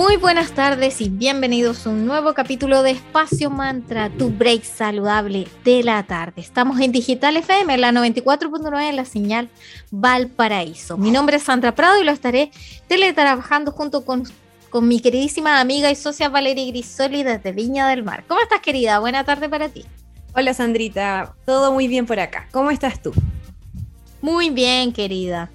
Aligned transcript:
Muy 0.00 0.16
buenas 0.16 0.52
tardes 0.52 1.00
y 1.00 1.08
bienvenidos 1.08 1.84
a 1.84 1.90
un 1.90 2.06
nuevo 2.06 2.32
capítulo 2.32 2.84
de 2.84 2.92
Espacio 2.92 3.50
Mantra, 3.50 4.08
tu 4.10 4.30
break 4.30 4.62
saludable 4.62 5.48
de 5.64 5.82
la 5.82 6.04
tarde. 6.04 6.40
Estamos 6.40 6.78
en 6.78 6.92
Digital 6.92 7.36
FM, 7.36 7.76
la 7.78 7.90
94.9 7.90 8.90
en 8.90 8.94
la 8.94 9.04
señal 9.04 9.48
Valparaíso. 9.90 10.96
Mi 10.96 11.10
nombre 11.10 11.38
es 11.38 11.42
Sandra 11.42 11.74
Prado 11.74 12.00
y 12.00 12.04
lo 12.04 12.12
estaré 12.12 12.52
teletrabajando 12.86 13.72
junto 13.72 14.04
con, 14.04 14.22
con 14.70 14.86
mi 14.86 15.00
queridísima 15.00 15.60
amiga 15.60 15.90
y 15.90 15.96
socia 15.96 16.28
Valeria 16.28 16.68
Grisoli 16.68 17.24
desde 17.24 17.50
Viña 17.50 17.88
del 17.88 18.04
Mar. 18.04 18.22
¿Cómo 18.28 18.40
estás, 18.40 18.60
querida? 18.60 19.00
Buena 19.00 19.24
tarde 19.24 19.48
para 19.48 19.68
ti. 19.68 19.84
Hola, 20.32 20.54
Sandrita. 20.54 21.34
Todo 21.44 21.72
muy 21.72 21.88
bien 21.88 22.06
por 22.06 22.20
acá. 22.20 22.46
¿Cómo 22.52 22.70
estás 22.70 23.02
tú? 23.02 23.12
Muy 24.20 24.50
bien, 24.50 24.92
querida. 24.92 25.50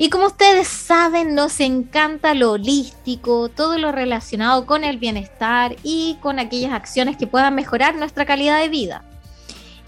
Y 0.00 0.10
como 0.10 0.28
ustedes 0.28 0.68
saben, 0.68 1.34
nos 1.34 1.58
encanta 1.58 2.32
lo 2.32 2.52
holístico, 2.52 3.48
todo 3.48 3.78
lo 3.78 3.90
relacionado 3.90 4.64
con 4.64 4.84
el 4.84 4.98
bienestar 4.98 5.74
y 5.82 6.16
con 6.20 6.38
aquellas 6.38 6.72
acciones 6.72 7.16
que 7.16 7.26
puedan 7.26 7.56
mejorar 7.56 7.96
nuestra 7.96 8.24
calidad 8.24 8.60
de 8.60 8.68
vida. 8.68 9.02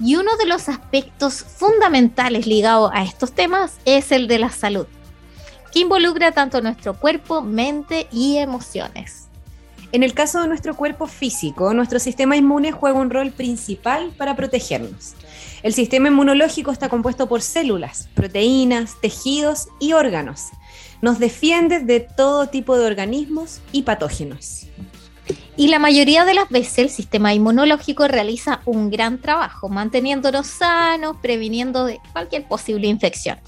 Y 0.00 0.16
uno 0.16 0.36
de 0.36 0.46
los 0.46 0.68
aspectos 0.68 1.44
fundamentales 1.44 2.48
ligados 2.48 2.90
a 2.92 3.04
estos 3.04 3.32
temas 3.32 3.78
es 3.84 4.10
el 4.10 4.26
de 4.26 4.40
la 4.40 4.50
salud, 4.50 4.86
que 5.72 5.80
involucra 5.80 6.32
tanto 6.32 6.60
nuestro 6.60 6.98
cuerpo, 6.98 7.40
mente 7.40 8.08
y 8.10 8.38
emociones. 8.38 9.28
En 9.92 10.02
el 10.02 10.14
caso 10.14 10.40
de 10.40 10.48
nuestro 10.48 10.74
cuerpo 10.74 11.06
físico, 11.06 11.72
nuestro 11.72 12.00
sistema 12.00 12.36
inmune 12.36 12.72
juega 12.72 12.98
un 12.98 13.10
rol 13.10 13.30
principal 13.30 14.12
para 14.16 14.34
protegernos. 14.34 15.14
El 15.62 15.74
sistema 15.74 16.08
inmunológico 16.08 16.70
está 16.70 16.88
compuesto 16.88 17.28
por 17.28 17.42
células, 17.42 18.08
proteínas, 18.14 18.98
tejidos 19.00 19.68
y 19.78 19.92
órganos. 19.92 20.46
Nos 21.02 21.18
defiende 21.18 21.80
de 21.80 22.00
todo 22.00 22.48
tipo 22.48 22.78
de 22.78 22.86
organismos 22.86 23.60
y 23.70 23.82
patógenos. 23.82 24.66
Y 25.56 25.68
la 25.68 25.78
mayoría 25.78 26.24
de 26.24 26.32
las 26.32 26.48
veces 26.48 26.78
el 26.78 26.90
sistema 26.90 27.34
inmunológico 27.34 28.08
realiza 28.08 28.62
un 28.64 28.90
gran 28.90 29.20
trabajo, 29.20 29.68
manteniéndonos 29.68 30.46
sanos, 30.46 31.16
previniendo 31.20 31.84
de 31.84 32.00
cualquier 32.12 32.48
posible 32.48 32.86
infección. 32.86 33.38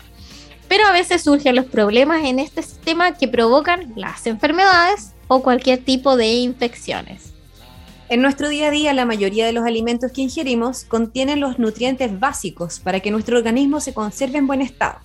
Pero 0.68 0.86
a 0.86 0.92
veces 0.92 1.22
surgen 1.22 1.56
los 1.56 1.64
problemas 1.64 2.24
en 2.24 2.38
este 2.38 2.62
sistema 2.62 3.12
que 3.12 3.28
provocan 3.28 3.94
las 3.96 4.26
enfermedades 4.26 5.12
o 5.28 5.42
cualquier 5.42 5.82
tipo 5.82 6.16
de 6.16 6.34
infecciones. 6.34 7.31
En 8.08 8.20
nuestro 8.20 8.48
día 8.48 8.68
a 8.68 8.70
día, 8.70 8.92
la 8.92 9.06
mayoría 9.06 9.46
de 9.46 9.52
los 9.52 9.64
alimentos 9.64 10.12
que 10.12 10.22
ingerimos 10.22 10.84
contienen 10.84 11.40
los 11.40 11.58
nutrientes 11.58 12.18
básicos 12.18 12.80
para 12.80 13.00
que 13.00 13.10
nuestro 13.10 13.38
organismo 13.38 13.80
se 13.80 13.94
conserve 13.94 14.38
en 14.38 14.46
buen 14.46 14.60
estado. 14.60 14.98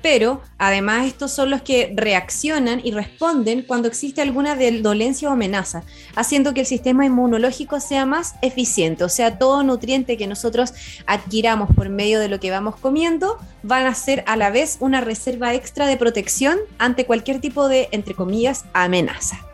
Pero 0.00 0.40
además 0.58 1.06
estos 1.06 1.32
son 1.32 1.50
los 1.50 1.60
que 1.60 1.92
reaccionan 1.94 2.80
y 2.84 2.92
responden 2.92 3.62
cuando 3.62 3.88
existe 3.88 4.22
alguna 4.22 4.56
dolencia 4.80 5.28
o 5.28 5.32
amenaza, 5.32 5.82
haciendo 6.14 6.54
que 6.54 6.60
el 6.60 6.66
sistema 6.66 7.04
inmunológico 7.04 7.80
sea 7.80 8.06
más 8.06 8.36
eficiente. 8.40 9.02
O 9.02 9.08
sea, 9.08 9.38
todo 9.38 9.64
nutriente 9.64 10.16
que 10.16 10.28
nosotros 10.28 10.72
adquiramos 11.06 11.74
por 11.74 11.88
medio 11.88 12.20
de 12.20 12.28
lo 12.28 12.38
que 12.38 12.52
vamos 12.52 12.76
comiendo 12.76 13.38
van 13.64 13.86
a 13.86 13.94
ser 13.94 14.22
a 14.28 14.36
la 14.36 14.50
vez 14.50 14.76
una 14.80 15.00
reserva 15.00 15.54
extra 15.54 15.86
de 15.86 15.96
protección 15.96 16.58
ante 16.78 17.04
cualquier 17.04 17.40
tipo 17.40 17.68
de, 17.68 17.88
entre 17.90 18.14
comillas, 18.14 18.64
amenaza. 18.72 19.47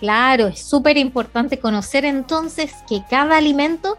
Claro, 0.00 0.48
es 0.48 0.60
súper 0.60 0.98
importante 0.98 1.58
conocer 1.58 2.04
entonces 2.04 2.72
que 2.88 3.02
cada 3.08 3.36
alimento 3.36 3.96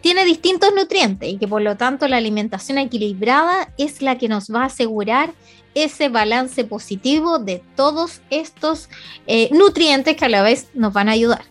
tiene 0.00 0.24
distintos 0.24 0.72
nutrientes 0.74 1.28
y 1.28 1.38
que 1.38 1.48
por 1.48 1.60
lo 1.60 1.76
tanto 1.76 2.08
la 2.08 2.16
alimentación 2.16 2.78
equilibrada 2.78 3.72
es 3.76 4.00
la 4.00 4.16
que 4.16 4.28
nos 4.28 4.52
va 4.52 4.62
a 4.62 4.66
asegurar 4.66 5.32
ese 5.74 6.08
balance 6.08 6.64
positivo 6.64 7.38
de 7.38 7.62
todos 7.76 8.20
estos 8.30 8.88
eh, 9.26 9.48
nutrientes 9.52 10.16
que 10.16 10.24
a 10.24 10.28
la 10.28 10.42
vez 10.42 10.68
nos 10.74 10.92
van 10.92 11.08
a 11.08 11.12
ayudar. 11.12 11.42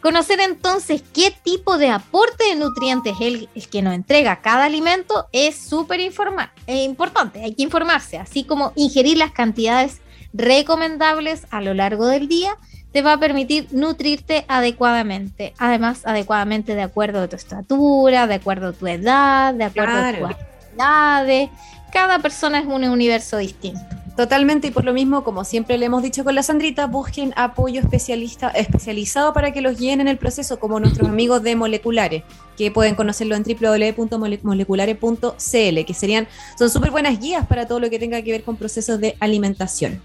Conocer 0.00 0.40
entonces 0.40 1.02
qué 1.12 1.34
tipo 1.42 1.76
de 1.76 1.90
aporte 1.90 2.44
de 2.44 2.56
nutrientes 2.56 3.14
es 3.20 3.48
el, 3.54 3.68
que 3.70 3.82
nos 3.82 3.94
entrega 3.94 4.40
cada 4.40 4.64
alimento 4.64 5.28
es 5.30 5.56
súper 5.56 6.00
eh, 6.00 6.84
importante, 6.84 7.44
hay 7.44 7.54
que 7.54 7.62
informarse, 7.62 8.16
así 8.16 8.44
como 8.44 8.72
ingerir 8.76 9.18
las 9.18 9.32
cantidades 9.32 10.00
recomendables 10.32 11.46
a 11.50 11.60
lo 11.60 11.74
largo 11.74 12.06
del 12.06 12.28
día 12.28 12.56
te 12.92 13.02
va 13.02 13.14
a 13.14 13.18
permitir 13.18 13.66
nutrirte 13.70 14.44
adecuadamente. 14.48 15.54
Además, 15.58 16.02
adecuadamente 16.04 16.74
de 16.74 16.82
acuerdo 16.82 17.22
a 17.22 17.28
tu 17.28 17.36
estatura, 17.36 18.26
de 18.26 18.34
acuerdo 18.34 18.68
a 18.68 18.72
tu 18.72 18.86
edad, 18.86 19.54
de 19.54 19.64
acuerdo 19.64 19.96
a 19.96 20.12
tus 20.12 20.30
actividades. 20.30 21.48
Cada 21.92 22.18
persona 22.20 22.60
es 22.60 22.66
un 22.66 22.84
universo 22.84 23.38
distinto. 23.38 23.80
Totalmente, 24.16 24.66
y 24.66 24.70
por 24.70 24.84
lo 24.84 24.92
mismo, 24.92 25.24
como 25.24 25.44
siempre 25.44 25.78
le 25.78 25.86
hemos 25.86 26.02
dicho 26.02 26.24
con 26.24 26.34
la 26.34 26.42
Sandrita, 26.42 26.86
busquen 26.86 27.32
apoyo 27.36 27.80
especialista, 27.80 28.50
especializado 28.50 29.32
para 29.32 29.50
que 29.52 29.62
los 29.62 29.78
guíen 29.78 30.02
en 30.02 30.08
el 30.08 30.18
proceso, 30.18 30.60
como 30.60 30.78
nuestros 30.78 31.08
amigos 31.08 31.42
de 31.42 31.56
Moleculares, 31.56 32.22
que 32.58 32.70
pueden 32.70 32.96
conocerlo 32.96 33.34
en 33.34 33.44
www.moleculares.cl, 33.44 35.84
que 35.86 35.94
serían, 35.94 36.28
son 36.58 36.68
súper 36.68 36.90
buenas 36.90 37.18
guías 37.18 37.46
para 37.46 37.66
todo 37.66 37.80
lo 37.80 37.88
que 37.88 37.98
tenga 37.98 38.20
que 38.20 38.32
ver 38.32 38.42
con 38.42 38.56
procesos 38.56 39.00
de 39.00 39.16
alimentación. 39.20 40.02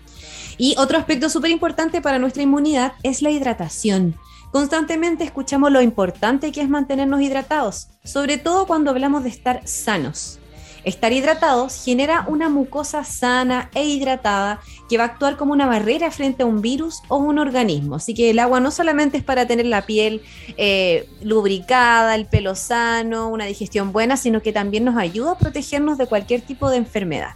Y 0.57 0.75
otro 0.77 0.97
aspecto 0.97 1.29
súper 1.29 1.51
importante 1.51 2.01
para 2.01 2.19
nuestra 2.19 2.43
inmunidad 2.43 2.93
es 3.03 3.21
la 3.21 3.31
hidratación. 3.31 4.15
Constantemente 4.51 5.25
escuchamos 5.25 5.71
lo 5.71 5.81
importante 5.81 6.51
que 6.51 6.61
es 6.61 6.69
mantenernos 6.69 7.21
hidratados, 7.21 7.89
sobre 8.03 8.37
todo 8.37 8.65
cuando 8.67 8.91
hablamos 8.91 9.23
de 9.23 9.29
estar 9.29 9.61
sanos. 9.67 10.39
Estar 10.85 11.11
hidratados 11.11 11.83
genera 11.83 12.25
una 12.27 12.47
mucosa 12.47 13.03
sana 13.03 13.71
e 13.73 13.85
hidratada 13.85 14.61
que 14.87 14.99
va 14.99 15.05
a 15.05 15.07
actuar 15.07 15.35
como 15.35 15.51
una 15.51 15.65
barrera 15.65 16.11
frente 16.11 16.43
a 16.43 16.45
un 16.45 16.61
virus 16.61 17.01
o 17.07 17.17
un 17.17 17.39
organismo. 17.39 17.95
Así 17.95 18.13
que 18.13 18.29
el 18.29 18.37
agua 18.37 18.59
no 18.59 18.69
solamente 18.69 19.17
es 19.17 19.23
para 19.23 19.47
tener 19.47 19.65
la 19.65 19.81
piel 19.87 20.21
eh, 20.57 21.09
lubricada, 21.23 22.13
el 22.13 22.27
pelo 22.27 22.53
sano, 22.53 23.29
una 23.29 23.45
digestión 23.45 23.91
buena, 23.91 24.15
sino 24.15 24.43
que 24.43 24.53
también 24.53 24.85
nos 24.85 24.95
ayuda 24.95 25.31
a 25.31 25.37
protegernos 25.39 25.97
de 25.97 26.05
cualquier 26.05 26.41
tipo 26.41 26.69
de 26.69 26.77
enfermedad. 26.77 27.31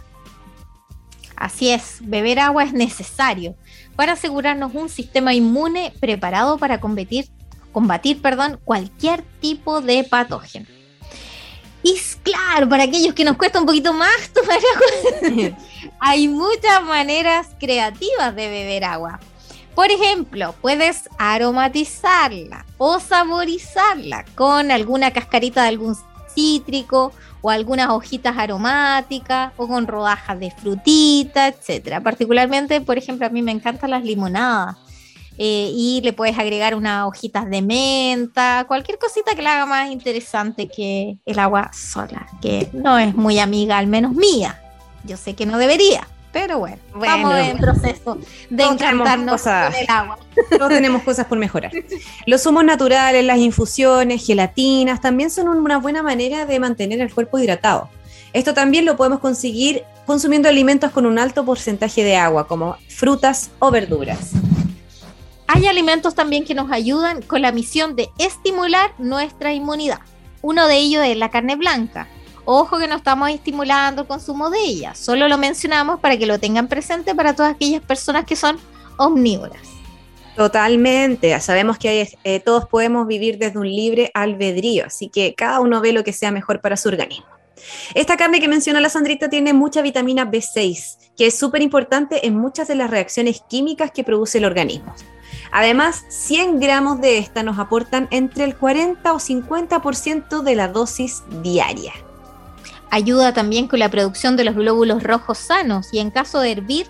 Así 1.40 1.70
es, 1.70 1.96
beber 2.02 2.38
agua 2.38 2.64
es 2.64 2.74
necesario 2.74 3.54
para 3.96 4.12
asegurarnos 4.12 4.74
un 4.74 4.90
sistema 4.90 5.32
inmune 5.32 5.90
preparado 5.98 6.58
para 6.58 6.80
combatir, 6.80 7.30
combatir 7.72 8.20
perdón, 8.20 8.60
cualquier 8.62 9.22
tipo 9.40 9.80
de 9.80 10.04
patógeno. 10.04 10.66
Y 11.82 11.98
claro, 12.22 12.68
para 12.68 12.84
aquellos 12.84 13.14
que 13.14 13.24
nos 13.24 13.38
cuesta 13.38 13.58
un 13.58 13.64
poquito 13.64 13.94
más 13.94 14.28
tomar 14.34 14.58
agua, 14.58 15.56
hay 16.00 16.28
muchas 16.28 16.82
maneras 16.84 17.48
creativas 17.58 18.36
de 18.36 18.48
beber 18.48 18.84
agua. 18.84 19.18
Por 19.74 19.90
ejemplo, 19.90 20.54
puedes 20.60 21.08
aromatizarla 21.16 22.66
o 22.76 23.00
saborizarla 23.00 24.26
con 24.34 24.70
alguna 24.70 25.10
cascarita 25.10 25.62
de 25.62 25.68
algún 25.68 25.96
cítrico 26.34 27.14
o 27.42 27.50
algunas 27.50 27.90
hojitas 27.90 28.36
aromáticas 28.36 29.52
o 29.56 29.66
con 29.66 29.86
rodajas 29.86 30.38
de 30.38 30.50
frutita, 30.50 31.48
etcétera. 31.48 32.02
Particularmente, 32.02 32.80
por 32.80 32.98
ejemplo, 32.98 33.26
a 33.26 33.30
mí 33.30 33.42
me 33.42 33.52
encantan 33.52 33.90
las 33.90 34.04
limonadas. 34.04 34.76
Eh, 35.42 35.70
y 35.74 36.02
le 36.02 36.12
puedes 36.12 36.38
agregar 36.38 36.74
unas 36.74 37.06
hojitas 37.06 37.48
de 37.48 37.62
menta, 37.62 38.66
cualquier 38.68 38.98
cosita 38.98 39.34
que 39.34 39.40
la 39.40 39.54
haga 39.54 39.64
más 39.64 39.90
interesante 39.90 40.68
que 40.68 41.16
el 41.24 41.38
agua 41.38 41.70
sola, 41.72 42.26
que 42.42 42.68
no 42.74 42.98
es 42.98 43.14
muy 43.14 43.38
amiga, 43.38 43.78
al 43.78 43.86
menos 43.86 44.12
mía. 44.12 44.60
Yo 45.04 45.16
sé 45.16 45.34
que 45.34 45.46
no 45.46 45.56
debería, 45.56 46.06
pero 46.32 46.58
bueno, 46.58 46.76
estamos 46.94 47.34
en 47.34 47.58
proceso 47.58 48.18
de 48.48 48.62
encantarnos 48.62 49.42
con 49.42 49.74
el 49.74 49.86
agua. 49.88 50.18
No 50.58 50.68
tenemos 50.68 51.02
cosas 51.02 51.26
por 51.26 51.38
mejorar. 51.38 51.70
Los 52.26 52.42
zumos 52.42 52.64
naturales, 52.64 53.24
las 53.24 53.38
infusiones, 53.38 54.24
gelatinas, 54.24 55.00
también 55.00 55.30
son 55.30 55.48
una 55.48 55.78
buena 55.78 56.02
manera 56.02 56.46
de 56.46 56.58
mantener 56.58 57.00
el 57.00 57.12
cuerpo 57.12 57.38
hidratado. 57.38 57.88
Esto 58.32 58.54
también 58.54 58.84
lo 58.84 58.96
podemos 58.96 59.18
conseguir 59.18 59.82
consumiendo 60.06 60.48
alimentos 60.48 60.92
con 60.92 61.04
un 61.04 61.18
alto 61.18 61.44
porcentaje 61.44 62.04
de 62.04 62.16
agua, 62.16 62.46
como 62.46 62.76
frutas 62.88 63.50
o 63.58 63.70
verduras. 63.70 64.32
Hay 65.46 65.66
alimentos 65.66 66.14
también 66.14 66.44
que 66.44 66.54
nos 66.54 66.70
ayudan 66.70 67.22
con 67.22 67.42
la 67.42 67.50
misión 67.50 67.96
de 67.96 68.08
estimular 68.18 68.92
nuestra 68.98 69.52
inmunidad. 69.52 69.98
Uno 70.42 70.68
de 70.68 70.76
ellos 70.76 71.04
es 71.04 71.16
la 71.16 71.30
carne 71.30 71.56
blanca, 71.56 72.06
Ojo 72.44 72.78
que 72.78 72.88
no 72.88 72.96
estamos 72.96 73.30
estimulando 73.30 74.02
el 74.02 74.08
consumo 74.08 74.50
de 74.50 74.58
ella, 74.60 74.94
solo 74.94 75.28
lo 75.28 75.38
mencionamos 75.38 76.00
para 76.00 76.16
que 76.16 76.26
lo 76.26 76.38
tengan 76.38 76.68
presente 76.68 77.14
para 77.14 77.34
todas 77.34 77.54
aquellas 77.54 77.82
personas 77.82 78.24
que 78.24 78.36
son 78.36 78.58
omnívoras. 78.96 79.60
Totalmente, 80.36 81.38
sabemos 81.40 81.76
que 81.76 82.08
eh, 82.24 82.40
todos 82.40 82.66
podemos 82.66 83.06
vivir 83.06 83.38
desde 83.38 83.58
un 83.58 83.68
libre 83.68 84.10
albedrío, 84.14 84.86
así 84.86 85.08
que 85.08 85.34
cada 85.34 85.60
uno 85.60 85.80
ve 85.80 85.92
lo 85.92 86.04
que 86.04 86.12
sea 86.12 86.30
mejor 86.30 86.60
para 86.60 86.76
su 86.76 86.88
organismo. 86.88 87.26
Esta 87.94 88.16
carne 88.16 88.40
que 88.40 88.48
menciona 88.48 88.80
la 88.80 88.88
Sandrita 88.88 89.28
tiene 89.28 89.52
mucha 89.52 89.82
vitamina 89.82 90.30
B6, 90.30 91.12
que 91.16 91.26
es 91.26 91.38
súper 91.38 91.62
importante 91.62 92.26
en 92.26 92.36
muchas 92.36 92.68
de 92.68 92.74
las 92.74 92.90
reacciones 92.90 93.42
químicas 93.48 93.90
que 93.90 94.04
produce 94.04 94.38
el 94.38 94.46
organismo. 94.46 94.94
Además, 95.52 96.04
100 96.08 96.60
gramos 96.60 97.00
de 97.00 97.18
esta 97.18 97.42
nos 97.42 97.58
aportan 97.58 98.08
entre 98.10 98.44
el 98.44 98.56
40 98.56 99.12
o 99.12 99.18
50% 99.18 100.42
de 100.42 100.54
la 100.54 100.68
dosis 100.68 101.22
diaria. 101.42 101.92
Ayuda 102.90 103.32
también 103.32 103.68
con 103.68 103.78
la 103.78 103.88
producción 103.88 104.36
de 104.36 104.44
los 104.44 104.54
glóbulos 104.54 105.02
rojos 105.02 105.38
sanos 105.38 105.92
y 105.92 106.00
en 106.00 106.10
caso 106.10 106.40
de 106.40 106.52
hervir 106.52 106.86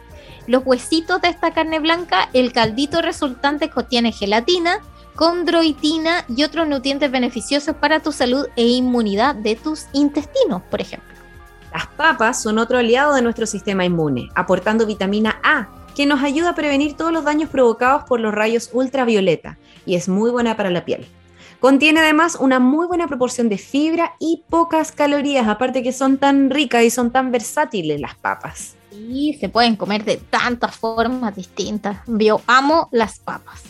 los 0.46 0.64
huesitos 0.64 1.20
de 1.20 1.28
esta 1.28 1.52
carne 1.52 1.78
blanca, 1.78 2.28
el 2.32 2.52
caldito 2.52 3.02
resultante 3.02 3.70
contiene 3.70 4.10
gelatina, 4.10 4.78
condroitina 5.14 6.24
y 6.28 6.44
otros 6.44 6.66
nutrientes 6.66 7.10
beneficiosos 7.10 7.76
para 7.76 8.00
tu 8.00 8.10
salud 8.10 8.46
e 8.56 8.66
inmunidad 8.66 9.34
de 9.34 9.54
tus 9.54 9.86
intestinos, 9.92 10.62
por 10.70 10.80
ejemplo. 10.80 11.08
Las 11.72 11.86
papas 11.86 12.42
son 12.42 12.58
otro 12.58 12.78
aliado 12.78 13.14
de 13.14 13.22
nuestro 13.22 13.46
sistema 13.46 13.84
inmune, 13.84 14.30
aportando 14.34 14.86
vitamina 14.86 15.38
A, 15.44 15.68
que 15.94 16.06
nos 16.06 16.22
ayuda 16.22 16.50
a 16.50 16.54
prevenir 16.54 16.96
todos 16.96 17.12
los 17.12 17.24
daños 17.24 17.50
provocados 17.50 18.04
por 18.04 18.18
los 18.18 18.34
rayos 18.34 18.70
ultravioleta 18.72 19.58
y 19.86 19.94
es 19.94 20.08
muy 20.08 20.30
buena 20.30 20.56
para 20.56 20.70
la 20.70 20.84
piel. 20.84 21.06
Contiene 21.60 22.00
además 22.00 22.38
una 22.40 22.58
muy 22.58 22.86
buena 22.86 23.06
proporción 23.06 23.50
de 23.50 23.58
fibra 23.58 24.14
y 24.18 24.44
pocas 24.48 24.92
calorías, 24.92 25.46
aparte 25.46 25.82
que 25.82 25.92
son 25.92 26.16
tan 26.16 26.48
ricas 26.48 26.82
y 26.84 26.90
son 26.90 27.10
tan 27.10 27.30
versátiles 27.30 28.00
las 28.00 28.14
papas. 28.14 28.76
Y 28.92 29.34
se 29.34 29.50
pueden 29.50 29.76
comer 29.76 30.04
de 30.04 30.16
tantas 30.16 30.74
formas 30.74 31.36
distintas. 31.36 31.98
Yo 32.06 32.40
amo 32.46 32.88
las 32.92 33.18
papas. 33.18 33.62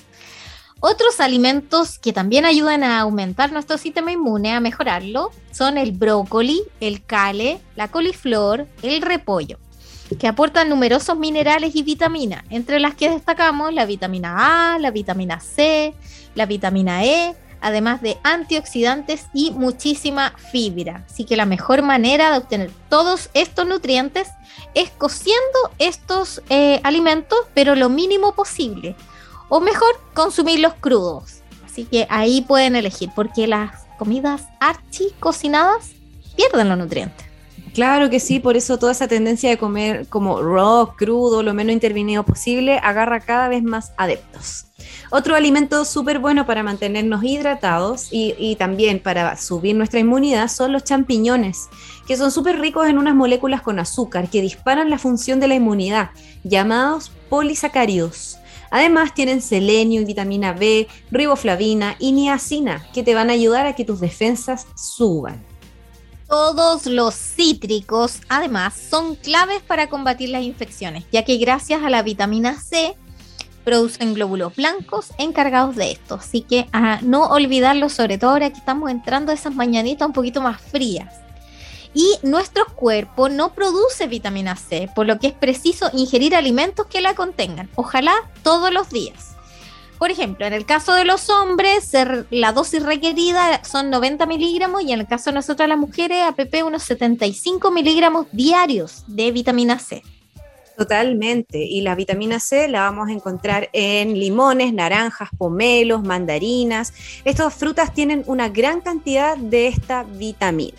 Otros 0.79 1.19
alimentos 1.19 1.99
que 1.99 2.13
también 2.13 2.45
ayudan 2.45 2.85
a 2.85 3.01
aumentar 3.01 3.51
nuestro 3.51 3.77
sistema 3.77 4.13
inmune, 4.13 4.53
a 4.53 4.61
mejorarlo, 4.61 5.33
son 5.51 5.77
el 5.77 5.91
brócoli, 5.91 6.63
el 6.81 7.05
cale, 7.05 7.61
la 7.75 7.89
coliflor, 7.89 8.69
el 8.83 9.03
repollo 9.03 9.59
que 10.19 10.27
aportan 10.27 10.69
numerosos 10.69 11.17
minerales 11.17 11.77
y 11.77 11.85
vitaminas, 11.85 12.43
entre 12.51 12.81
las 12.81 12.95
que 12.95 13.11
destacamos 13.11 13.73
la 13.73 13.87
vitamina 13.87 14.75
A, 14.75 14.79
la 14.81 14.91
vitamina 14.91 15.39
C, 15.39 15.95
la 16.35 16.47
vitamina 16.47 17.05
E, 17.05 17.37
además 17.61 18.03
de 18.03 18.19
antioxidantes 18.23 19.27
y 19.33 19.51
muchísima 19.51 20.33
fibra. 20.53 21.05
Así 21.09 21.25
que 21.25 21.37
la 21.37 21.47
mejor 21.47 21.83
manera 21.83 22.31
de 22.31 22.39
obtener 22.39 22.71
todos 22.89 23.31
estos 23.35 23.67
nutrientes 23.67 24.29
es 24.75 24.91
cociendo 24.91 25.59
estos 25.79 26.43
eh, 26.49 26.81
alimentos, 26.83 27.39
pero 27.55 27.75
lo 27.75 27.89
mínimo 27.89 28.35
posible. 28.35 28.97
O 29.49 29.61
mejor, 29.61 30.01
consumirlos 30.15 30.75
crudos. 30.81 31.41
Así 31.65 31.85
que 31.85 32.07
ahí 32.11 32.43
pueden 32.43 32.77
elegir, 32.77 33.11
porque 33.15 33.47
las 33.47 33.87
comidas 33.99 34.43
archi 34.61 35.11
cocinadas 35.19 35.91
pierden 36.37 36.69
los 36.69 36.79
nutrientes. 36.79 37.30
Claro 37.75 38.11
que 38.11 38.19
sí, 38.19 38.41
por 38.41 38.57
eso 38.57 38.79
toda 38.79 38.93
esa 38.93 39.07
tendencia 39.07 39.49
de 39.49 39.59
comer 39.59 40.09
como 40.09 40.43
raw, 40.43 40.95
crudo, 40.97 41.43
lo 41.43 41.55
menos 41.55 41.73
intervenido 41.73 42.25
posible, 42.25 42.79
agarra 42.83 43.21
cada 43.21 43.49
vez 43.49 43.63
más 43.63 43.93
adeptos. 43.97 44.67
Otro 45.13 45.35
alimento 45.35 45.85
súper 45.85 46.19
bueno 46.19 46.47
para 46.47 46.63
mantenernos 46.63 47.25
hidratados 47.25 48.09
y, 48.11 48.57
también 48.57 49.01
para 49.01 49.37
subir 49.37 49.75
nuestra 49.77 50.01
inmunidad 50.01 50.49
son 50.49 50.73
los 50.73 50.85
champiñones, 50.85 51.69
que 52.07 52.17
son 52.17 52.31
súper 52.31 52.61
ricos 52.61 52.89
en 52.89 52.99
unas 52.99 53.15
moléculas 53.15 53.63
con 53.63 53.79
azúcar 53.79 54.29
que 54.29 54.41
disparan 54.43 54.91
la 54.91 54.99
función 54.99 55.41
de 55.41 55.49
la 55.49 55.55
inmunidad, 55.55 56.11
llamados 56.45 57.11
polisacáridos. 57.29 58.39
Además 58.71 59.15
tienen 59.15 59.43
selenio 59.43 60.05
vitamina 60.05 60.53
B, 60.53 60.87
riboflavina 61.11 61.97
y 61.99 62.13
niacina, 62.13 62.87
que 62.95 63.03
te 63.03 63.15
van 63.15 63.31
a 63.31 63.33
ayudar 63.33 63.67
a 63.67 63.75
que 63.75 63.85
tus 63.85 64.01
defensas 64.01 64.67
suban. 64.77 65.50
Todos 66.31 66.87
los 66.87 67.17
cítricos, 67.17 68.21
además, 68.29 68.75
son 68.89 69.17
claves 69.17 69.63
para 69.63 69.89
combatir 69.89 70.29
las 70.29 70.45
infecciones, 70.45 71.05
ya 71.11 71.25
que 71.25 71.39
gracias 71.39 71.83
a 71.83 71.91
la 71.91 72.05
vitamina 72.05 72.55
C 72.55 72.97
producen 73.65 74.15
glóbulos 74.15 74.55
blancos 74.55 75.09
encargados 75.19 75.75
de 75.75 75.91
esto. 75.91 76.15
Así 76.15 76.43
que 76.43 76.69
a 76.73 77.01
no 77.03 77.25
olvidarlo, 77.25 77.89
sobre 77.89 78.17
todo 78.17 78.31
ahora 78.31 78.51
que 78.51 78.59
estamos 78.59 78.93
entrando 78.93 79.33
esas 79.33 79.57
mañanitas 79.57 80.07
un 80.07 80.13
poquito 80.13 80.41
más 80.41 80.61
frías. 80.61 81.17
Y 81.95 82.15
nuestro 82.23 82.65
cuerpo 82.77 83.29
no 83.29 83.53
produce 83.53 84.07
vitamina 84.07 84.55
C, 84.55 84.89
por 84.95 85.07
lo 85.07 85.19
que 85.19 85.27
es 85.27 85.33
preciso 85.33 85.91
ingerir 85.93 86.37
alimentos 86.37 86.87
que 86.87 87.01
la 87.01 87.17
contengan, 87.17 87.69
ojalá 87.75 88.15
todos 88.45 88.73
los 88.73 88.89
días. 88.91 89.30
Por 90.01 90.11
ejemplo, 90.11 90.47
en 90.47 90.55
el 90.55 90.65
caso 90.65 90.95
de 90.95 91.05
los 91.05 91.29
hombres, 91.29 91.93
la 92.31 92.53
dosis 92.53 92.83
requerida 92.83 93.63
son 93.65 93.91
90 93.91 94.25
miligramos 94.25 94.83
y 94.83 94.93
en 94.93 95.01
el 95.01 95.07
caso 95.07 95.29
de 95.29 95.35
nosotras 95.35 95.69
las 95.69 95.77
mujeres, 95.77 96.23
APP, 96.23 96.65
unos 96.65 96.85
75 96.85 97.71
miligramos 97.71 98.27
diarios 98.33 99.05
de 99.07 99.31
vitamina 99.31 99.79
C. 99.79 100.03
Totalmente. 100.79 101.59
Y 101.59 101.83
la 101.83 101.95
vitamina 101.97 102.41
C 102.41 102.67
la 102.67 102.81
vamos 102.81 103.11
a 103.11 103.13
encontrar 103.13 103.69
en 103.75 104.19
limones, 104.19 104.73
naranjas, 104.73 105.29
pomelos, 105.37 106.03
mandarinas. 106.03 106.95
Estas 107.27 107.53
frutas 107.53 107.93
tienen 107.93 108.25
una 108.27 108.49
gran 108.49 108.81
cantidad 108.81 109.37
de 109.37 109.69
esta 109.69 110.05
vitamina. 110.05 110.79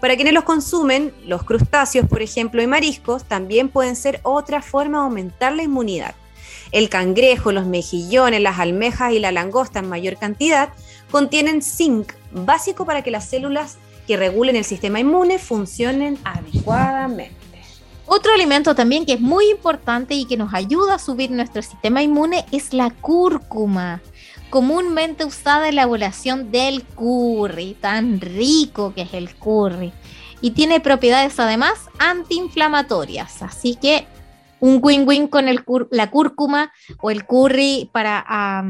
Para 0.00 0.16
quienes 0.16 0.32
los 0.32 0.44
consumen, 0.44 1.12
los 1.26 1.42
crustáceos, 1.42 2.08
por 2.08 2.22
ejemplo, 2.22 2.62
y 2.62 2.66
mariscos, 2.66 3.24
también 3.24 3.68
pueden 3.68 3.94
ser 3.94 4.20
otra 4.22 4.62
forma 4.62 5.00
de 5.00 5.04
aumentar 5.04 5.52
la 5.52 5.64
inmunidad. 5.64 6.14
El 6.74 6.88
cangrejo, 6.88 7.52
los 7.52 7.66
mejillones, 7.66 8.40
las 8.40 8.58
almejas 8.58 9.12
y 9.12 9.20
la 9.20 9.30
langosta 9.30 9.78
en 9.78 9.88
mayor 9.88 10.16
cantidad 10.16 10.70
contienen 11.08 11.62
zinc, 11.62 12.12
básico 12.32 12.84
para 12.84 13.02
que 13.02 13.12
las 13.12 13.28
células 13.28 13.78
que 14.08 14.16
regulen 14.16 14.56
el 14.56 14.64
sistema 14.64 14.98
inmune 14.98 15.38
funcionen 15.38 16.18
adecuadamente. 16.24 17.32
Otro 18.06 18.32
alimento 18.34 18.74
también 18.74 19.06
que 19.06 19.12
es 19.12 19.20
muy 19.20 19.50
importante 19.50 20.14
y 20.14 20.24
que 20.24 20.36
nos 20.36 20.52
ayuda 20.52 20.96
a 20.96 20.98
subir 20.98 21.30
nuestro 21.30 21.62
sistema 21.62 22.02
inmune 22.02 22.44
es 22.50 22.74
la 22.74 22.90
cúrcuma, 22.90 24.02
comúnmente 24.50 25.24
usada 25.24 25.68
en 25.68 25.76
la 25.76 25.82
elaboración 25.82 26.50
del 26.50 26.82
curry, 26.82 27.76
tan 27.80 28.20
rico 28.20 28.92
que 28.92 29.02
es 29.02 29.14
el 29.14 29.32
curry. 29.36 29.92
Y 30.40 30.50
tiene 30.50 30.80
propiedades 30.80 31.38
además 31.38 31.74
antiinflamatorias, 32.00 33.42
así 33.42 33.76
que 33.76 34.08
un 34.64 34.80
win-win 34.82 35.28
con 35.28 35.44
la 35.90 36.10
cúrcuma 36.10 36.72
o 37.02 37.10
el 37.10 37.26
curry 37.26 37.90
para 37.92 38.64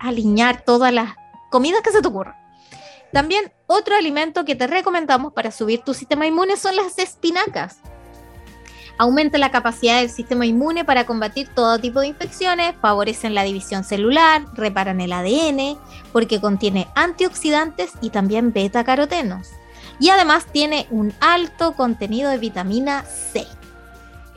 alinear 0.00 0.62
todas 0.62 0.92
las 0.92 1.14
comidas 1.48 1.80
que 1.80 1.92
se 1.92 2.02
te 2.02 2.08
ocurran. 2.08 2.34
También 3.12 3.52
otro 3.68 3.94
alimento 3.94 4.44
que 4.44 4.56
te 4.56 4.66
recomendamos 4.66 5.32
para 5.32 5.52
subir 5.52 5.82
tu 5.82 5.94
sistema 5.94 6.26
inmune 6.26 6.56
son 6.56 6.74
las 6.74 6.98
espinacas. 6.98 7.78
Aumenta 8.98 9.38
la 9.38 9.52
capacidad 9.52 10.00
del 10.00 10.10
sistema 10.10 10.44
inmune 10.44 10.84
para 10.84 11.06
combatir 11.06 11.46
todo 11.54 11.78
tipo 11.78 12.00
de 12.00 12.08
infecciones, 12.08 12.74
favorecen 12.82 13.36
la 13.36 13.44
división 13.44 13.84
celular, 13.84 14.44
reparan 14.54 15.00
el 15.00 15.12
ADN, 15.12 15.78
porque 16.12 16.40
contiene 16.40 16.88
antioxidantes 16.96 17.92
y 18.00 18.10
también 18.10 18.52
beta-carotenos. 18.52 19.50
Y 20.00 20.08
además 20.08 20.46
tiene 20.50 20.88
un 20.90 21.14
alto 21.20 21.74
contenido 21.74 22.28
de 22.28 22.38
vitamina 22.38 23.04
C. 23.04 23.46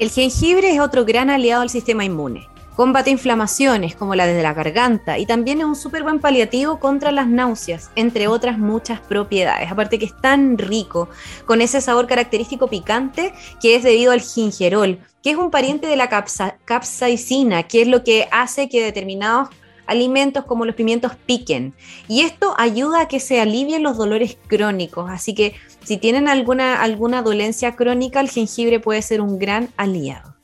El 0.02 0.10
jengibre 0.10 0.74
es 0.74 0.80
otro 0.80 1.06
gran 1.06 1.30
aliado 1.30 1.62
al 1.62 1.70
sistema 1.70 2.04
inmune. 2.04 2.50
Combate 2.76 3.12
inflamaciones 3.12 3.96
como 3.96 4.16
la 4.16 4.26
de 4.26 4.42
la 4.42 4.56
garganta 4.56 5.20
y 5.20 5.28
también 5.28 5.60
es 5.60 5.66
un 5.66 5.76
súper 5.76 6.02
buen 6.02 6.20
paliativo 6.20 6.80
contra 6.80 7.12
las 7.12 7.28
náuseas, 7.28 7.92
entre 7.96 8.28
otras 8.28 8.58
muchas 8.58 9.00
propiedades. 9.00 9.72
Aparte 9.72 10.00
que 10.00 10.06
es 10.06 10.20
tan 10.20 10.58
rico, 10.58 11.08
con 11.46 11.62
ese 11.62 11.82
sabor 11.82 12.08
característico 12.08 12.66
picante 12.66 13.32
que 13.62 13.76
es 13.76 13.84
debido 13.84 14.12
al 14.12 14.22
gingerol, 14.22 14.98
que 15.22 15.30
es 15.30 15.38
un 15.38 15.52
pariente 15.52 15.86
de 15.86 15.98
la 15.98 16.10
capsaicina, 16.10 17.68
que 17.68 17.84
es 17.84 17.88
lo 17.88 18.04
que 18.04 18.28
hace 18.32 18.70
que 18.70 18.84
determinados 18.84 19.50
alimentos 19.92 20.46
como 20.46 20.66
los 20.66 20.76
pimientos 20.76 21.14
piquen. 21.26 21.74
Y 22.08 22.22
esto 22.22 22.56
ayuda 22.58 23.02
a 23.02 23.08
que 23.08 23.20
se 23.20 23.40
alivien 23.42 23.84
los 23.84 23.98
dolores 23.98 24.38
crónicos. 24.48 25.10
Así 25.10 25.36
que 25.36 25.54
si 25.84 25.98
tienen 25.98 26.28
alguna, 26.28 26.82
alguna 26.82 27.22
dolencia 27.22 27.76
crónica, 27.76 28.20
el 28.22 28.30
jengibre 28.30 28.80
puede 28.80 29.02
ser 29.02 29.22
un 29.22 29.38
gran 29.38 29.70
aliado. 29.78 30.36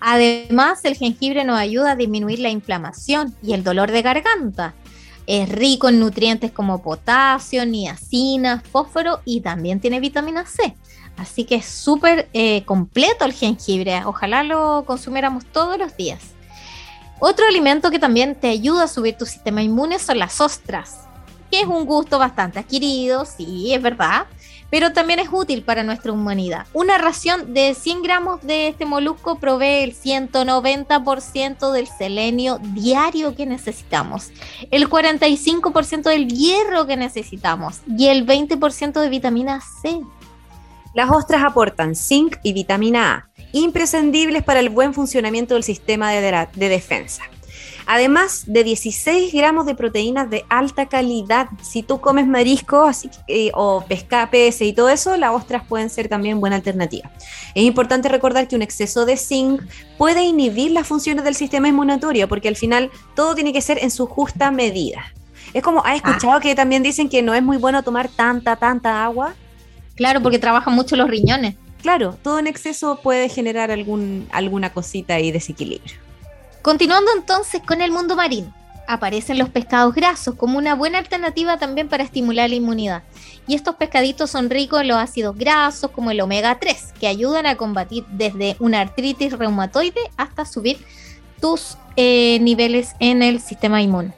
Además, 0.00 0.84
el 0.84 0.96
jengibre 0.96 1.44
nos 1.44 1.58
ayuda 1.58 1.92
a 1.92 1.96
disminuir 1.96 2.38
la 2.38 2.50
inflamación 2.50 3.34
y 3.42 3.54
el 3.54 3.64
dolor 3.64 3.90
de 3.90 4.02
garganta. 4.02 4.74
Es 5.26 5.48
rico 5.48 5.88
en 5.88 5.98
nutrientes 5.98 6.52
como 6.52 6.82
potasio, 6.82 7.64
niacina, 7.64 8.62
fósforo 8.70 9.20
y 9.24 9.40
también 9.40 9.80
tiene 9.80 10.00
vitamina 10.00 10.44
C. 10.44 10.74
Así 11.16 11.44
que 11.44 11.54
es 11.54 11.64
súper 11.64 12.28
eh, 12.34 12.64
completo 12.64 13.24
el 13.24 13.32
jengibre. 13.32 14.04
Ojalá 14.04 14.42
lo 14.42 14.84
consumiéramos 14.84 15.46
todos 15.46 15.78
los 15.78 15.96
días. 15.96 16.33
Otro 17.20 17.46
alimento 17.46 17.90
que 17.90 17.98
también 17.98 18.34
te 18.34 18.48
ayuda 18.48 18.84
a 18.84 18.88
subir 18.88 19.16
tu 19.16 19.24
sistema 19.24 19.62
inmune 19.62 19.98
son 19.98 20.18
las 20.18 20.40
ostras, 20.40 21.00
que 21.50 21.60
es 21.60 21.66
un 21.66 21.86
gusto 21.86 22.18
bastante 22.18 22.58
adquirido, 22.58 23.24
sí, 23.24 23.72
es 23.72 23.80
verdad, 23.80 24.26
pero 24.74 24.92
también 24.92 25.20
es 25.20 25.28
útil 25.30 25.62
para 25.62 25.84
nuestra 25.84 26.10
humanidad. 26.10 26.66
Una 26.72 26.98
ración 26.98 27.54
de 27.54 27.74
100 27.74 28.02
gramos 28.02 28.42
de 28.42 28.66
este 28.66 28.84
molusco 28.84 29.38
provee 29.38 29.84
el 29.84 29.94
190% 29.94 31.70
del 31.70 31.86
selenio 31.86 32.58
diario 32.58 33.36
que 33.36 33.46
necesitamos, 33.46 34.32
el 34.72 34.90
45% 34.90 36.02
del 36.02 36.26
hierro 36.26 36.88
que 36.88 36.96
necesitamos 36.96 37.82
y 37.86 38.08
el 38.08 38.26
20% 38.26 39.00
de 39.00 39.08
vitamina 39.08 39.60
C. 39.60 40.00
Las 40.92 41.10
ostras 41.10 41.44
aportan 41.44 41.94
zinc 41.94 42.38
y 42.42 42.52
vitamina 42.52 43.14
A, 43.14 43.33
imprescindibles 43.54 44.42
para 44.42 44.60
el 44.60 44.68
buen 44.68 44.92
funcionamiento 44.92 45.54
del 45.54 45.62
sistema 45.62 46.10
de, 46.10 46.68
defensa. 46.68 47.22
Además 47.86 48.44
de 48.46 48.64
16 48.64 49.32
gramos 49.32 49.64
de 49.66 49.74
proteínas 49.74 50.28
de 50.28 50.44
alta 50.48 50.86
calidad. 50.86 51.48
Si 51.62 51.82
tú 51.82 52.00
comes 52.00 52.26
marisco 52.26 52.84
así, 52.84 53.10
eh, 53.28 53.50
o 53.54 53.84
pesca, 53.86 54.28
y 54.32 54.72
todo 54.72 54.88
eso, 54.88 55.16
las 55.16 55.30
ostras 55.30 55.62
pueden 55.68 55.88
ser 55.88 56.08
también 56.08 56.40
buena 56.40 56.56
alternativa. 56.56 57.10
Es 57.54 57.62
importante 57.62 58.08
recordar 58.08 58.48
que 58.48 58.56
un 58.56 58.62
exceso 58.62 59.06
de 59.06 59.16
zinc 59.16 59.62
puede 59.98 60.24
inhibir 60.24 60.72
las 60.72 60.88
funciones 60.88 61.24
del 61.24 61.36
sistema 61.36 61.68
inmunitario, 61.68 62.28
porque 62.28 62.48
al 62.48 62.56
final 62.56 62.90
todo 63.14 63.34
tiene 63.34 63.52
que 63.52 63.60
ser 63.60 63.78
en 63.78 63.90
su 63.90 64.06
justa 64.06 64.50
medida. 64.50 65.04
Es 65.52 65.62
como, 65.62 65.80
¿has 65.80 65.92
ah. 65.92 65.96
escuchado 65.96 66.40
que 66.40 66.56
también 66.56 66.82
dicen 66.82 67.08
que 67.08 67.22
no 67.22 67.34
es 67.34 67.42
muy 67.42 67.58
bueno 67.58 67.84
tomar 67.84 68.08
tanta, 68.08 68.56
tanta 68.56 69.04
agua? 69.04 69.34
Claro, 69.94 70.20
porque 70.20 70.40
trabajan 70.40 70.74
mucho 70.74 70.96
los 70.96 71.08
riñones. 71.08 71.54
Claro, 71.84 72.16
todo 72.22 72.38
en 72.38 72.46
exceso 72.46 72.98
puede 73.02 73.28
generar 73.28 73.70
algún, 73.70 74.26
alguna 74.32 74.72
cosita 74.72 75.20
y 75.20 75.30
desequilibrio. 75.30 75.98
Continuando 76.62 77.10
entonces 77.14 77.60
con 77.60 77.82
el 77.82 77.90
mundo 77.90 78.16
marino, 78.16 78.54
aparecen 78.88 79.36
los 79.36 79.50
pescados 79.50 79.94
grasos 79.94 80.34
como 80.34 80.56
una 80.56 80.74
buena 80.74 80.96
alternativa 80.96 81.58
también 81.58 81.90
para 81.90 82.02
estimular 82.02 82.48
la 82.48 82.56
inmunidad. 82.56 83.02
Y 83.46 83.54
estos 83.54 83.74
pescaditos 83.74 84.30
son 84.30 84.48
ricos 84.48 84.80
en 84.80 84.88
los 84.88 84.96
ácidos 84.96 85.36
grasos 85.36 85.90
como 85.90 86.10
el 86.10 86.22
omega 86.22 86.58
3, 86.58 86.94
que 86.98 87.06
ayudan 87.06 87.44
a 87.44 87.56
combatir 87.56 88.06
desde 88.08 88.56
una 88.60 88.80
artritis 88.80 89.36
reumatoide 89.38 90.00
hasta 90.16 90.46
subir 90.46 90.78
tus 91.38 91.76
eh, 91.96 92.38
niveles 92.40 92.94
en 92.98 93.22
el 93.22 93.42
sistema 93.42 93.82
inmune. 93.82 94.14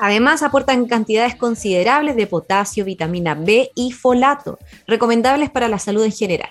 Además, 0.00 0.42
aportan 0.42 0.86
cantidades 0.86 1.36
considerables 1.36 2.16
de 2.16 2.26
potasio, 2.26 2.84
vitamina 2.84 3.36
B 3.36 3.70
y 3.76 3.92
folato, 3.92 4.58
recomendables 4.88 5.48
para 5.48 5.68
la 5.68 5.78
salud 5.78 6.02
en 6.02 6.10
general. 6.10 6.50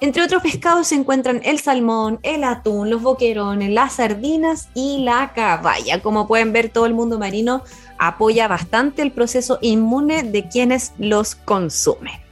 Entre 0.00 0.22
otros 0.22 0.42
pescados 0.42 0.88
se 0.88 0.94
encuentran 0.94 1.40
el 1.44 1.58
salmón, 1.58 2.18
el 2.22 2.44
atún, 2.44 2.90
los 2.90 3.02
boquerones, 3.02 3.70
las 3.70 3.94
sardinas 3.94 4.68
y 4.74 4.98
la 4.98 5.32
caballa. 5.34 6.02
Como 6.02 6.26
pueden 6.26 6.52
ver, 6.52 6.68
todo 6.68 6.86
el 6.86 6.94
mundo 6.94 7.18
marino 7.18 7.62
apoya 7.98 8.48
bastante 8.48 9.02
el 9.02 9.12
proceso 9.12 9.58
inmune 9.62 10.22
de 10.22 10.48
quienes 10.48 10.92
los 10.98 11.34
consumen. 11.34 12.26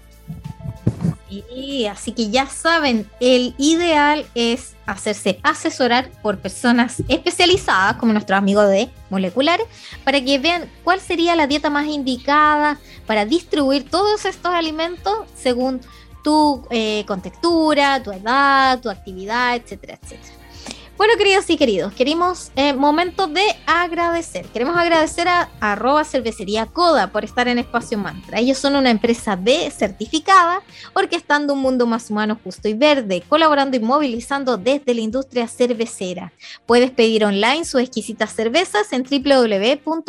Y 1.54 1.87
así 1.87 2.12
que 2.12 2.30
ya 2.30 2.46
saben, 2.46 3.08
el 3.18 3.54
ideal 3.58 4.26
es 4.34 4.75
hacerse 4.87 5.40
asesorar 5.42 6.11
por 6.23 6.38
personas 6.38 7.02
especializadas, 7.08 7.96
como 7.96 8.12
nuestros 8.12 8.38
amigos 8.38 8.68
de 8.68 8.90
moleculares, 9.11 9.66
para 10.04 10.23
que 10.23 10.38
vean 10.38 10.70
cuál 10.84 11.00
sería 11.00 11.34
la 11.34 11.46
dieta 11.46 11.70
más 11.70 11.87
indicada 11.87 12.78
para 13.06 13.25
distribuir 13.25 13.88
todos 13.88 14.25
estos 14.25 14.52
alimentos 14.52 15.12
según 15.37 15.80
tu 16.25 16.66
eh, 16.71 17.04
contextura, 17.07 18.02
tu 18.02 18.11
edad, 18.11 18.81
tu 18.81 18.90
actividad, 18.90 19.54
etcétera, 19.54 19.97
etcétera. 20.02 20.45
Bueno, 20.97 21.14
queridos 21.19 21.50
y 21.50 21.57
queridos, 21.57 21.93
queremos 21.93 22.52
eh, 22.54 22.73
momento 22.73 23.26
de 23.26 23.45
agradecer. 23.66 24.47
Queremos 24.47 24.76
agradecer 24.76 25.26
a 25.26 25.50
arroba 25.61 26.04
cervecería 26.04 26.66
Coda 26.66 27.11
por 27.11 27.25
estar 27.25 27.49
en 27.49 27.59
Espacio 27.59 27.99
Mantra. 27.99 28.38
Ellos 28.38 28.59
son 28.59 28.76
una 28.76 28.90
empresa 28.90 29.35
B 29.35 29.73
certificada, 29.73 30.62
orquestando 30.93 31.52
un 31.52 31.61
mundo 31.61 31.87
más 31.87 32.11
humano, 32.11 32.38
justo 32.45 32.69
y 32.69 32.75
verde, 32.75 33.25
colaborando 33.28 33.76
y 33.76 33.81
movilizando 33.81 34.57
desde 34.57 34.95
la 34.95 35.00
industria 35.00 35.49
cervecera. 35.49 36.33
Puedes 36.64 36.93
pedir 36.93 37.25
online 37.25 37.64
sus 37.64 37.81
exquisitas 37.81 38.33
cervezas 38.33 38.93
en 38.93 39.02
www.coda.cl. 39.02 40.04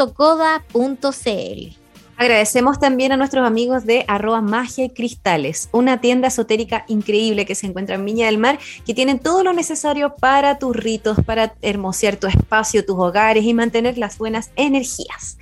Agradecemos 2.18 2.80
también 2.80 3.12
a 3.12 3.18
nuestros 3.18 3.46
amigos 3.46 3.86
de 3.86 4.06
arroba 4.08 4.40
magia 4.40 4.86
y 4.86 4.90
cristales, 4.90 5.68
una 5.74 6.00
tienda 6.00 6.30
esotérica 6.30 6.86
increíble 6.88 7.46
que 7.46 7.56
se 7.56 7.68
encuentra 7.68 7.96
en 7.96 8.06
Viña 8.06 8.28
del 8.28 8.38
Mar, 8.38 8.58
que 8.86 8.94
tienen 8.94 9.20
todo 9.20 9.44
lo 9.44 9.52
necesario 9.52 10.16
para 10.16 10.58
tus 10.58 10.74
ritos, 10.74 11.18
para 11.26 11.56
hermosear 11.62 12.16
tu 12.16 12.28
espacio, 12.28 12.86
tus 12.86 12.96
hogares 12.98 13.44
y 13.44 13.54
mantener 13.54 13.98
las 13.98 14.18
buenas 14.18 14.52
energías. 14.56 15.38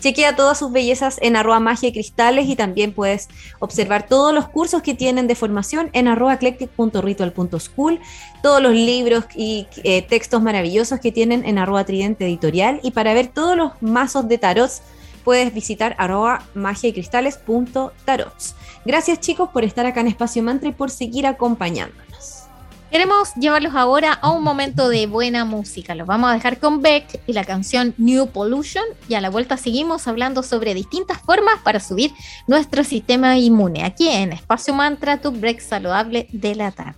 Chequea 0.00 0.36
todas 0.36 0.58
sus 0.58 0.70
bellezas 0.70 1.16
en 1.22 1.34
arroba 1.34 1.60
magia 1.60 1.88
y 1.88 1.92
cristales 1.92 2.46
y 2.46 2.56
también 2.56 2.92
puedes 2.92 3.28
observar 3.58 4.06
todos 4.06 4.34
los 4.34 4.48
cursos 4.48 4.82
que 4.82 4.92
tienen 4.92 5.28
de 5.28 5.34
formación 5.34 5.88
en 5.94 6.08
arroba 6.08 6.34
eclectic.ritual.school, 6.34 8.00
todos 8.42 8.62
los 8.62 8.74
libros 8.74 9.24
y 9.34 9.66
eh, 9.82 10.02
textos 10.02 10.42
maravillosos 10.42 11.00
que 11.00 11.10
tienen 11.10 11.46
en 11.46 11.56
arroba 11.56 11.84
tridente 11.84 12.26
editorial 12.26 12.80
y 12.82 12.90
para 12.90 13.14
ver 13.14 13.28
todos 13.28 13.56
los 13.56 13.72
mazos 13.80 14.28
de 14.28 14.36
tarots 14.36 14.82
puedes 15.28 15.52
visitar 15.52 15.94
arroba 15.98 16.42
magia 16.54 16.88
y 16.88 16.94
cristales.tarots. 16.94 18.54
Gracias 18.86 19.20
chicos 19.20 19.50
por 19.50 19.62
estar 19.62 19.84
acá 19.84 20.00
en 20.00 20.06
Espacio 20.06 20.42
Mantra 20.42 20.70
y 20.70 20.72
por 20.72 20.88
seguir 20.88 21.26
acompañándonos. 21.26 22.44
Queremos 22.90 23.34
llevarlos 23.34 23.74
ahora 23.74 24.14
a 24.14 24.30
un 24.30 24.42
momento 24.42 24.88
de 24.88 25.06
buena 25.06 25.44
música. 25.44 25.94
Los 25.94 26.06
vamos 26.06 26.30
a 26.30 26.32
dejar 26.32 26.58
con 26.58 26.80
Beck 26.80 27.20
y 27.26 27.34
la 27.34 27.44
canción 27.44 27.92
New 27.98 28.28
Pollution 28.28 28.84
y 29.06 29.16
a 29.16 29.20
la 29.20 29.28
vuelta 29.28 29.58
seguimos 29.58 30.08
hablando 30.08 30.42
sobre 30.42 30.72
distintas 30.72 31.20
formas 31.20 31.60
para 31.62 31.78
subir 31.78 32.10
nuestro 32.46 32.82
sistema 32.82 33.36
inmune 33.36 33.84
aquí 33.84 34.08
en 34.08 34.32
Espacio 34.32 34.72
Mantra, 34.72 35.20
tu 35.20 35.30
break 35.30 35.60
saludable 35.60 36.26
de 36.32 36.54
la 36.54 36.70
tarde. 36.70 36.96